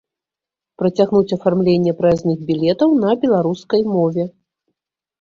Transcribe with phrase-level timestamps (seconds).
[0.81, 4.31] Працягнуць афармленне праязных білетаў на беларускай мове.